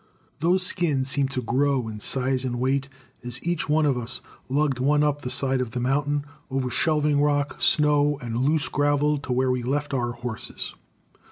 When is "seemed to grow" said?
1.11-1.87